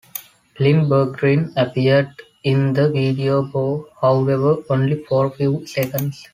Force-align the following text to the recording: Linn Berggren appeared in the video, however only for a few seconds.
Linn 0.59 0.87
Berggren 0.89 1.53
appeared 1.55 2.09
in 2.43 2.73
the 2.73 2.89
video, 2.89 3.43
however 4.01 4.55
only 4.71 5.03
for 5.03 5.27
a 5.27 5.29
few 5.29 5.63
seconds. 5.67 6.25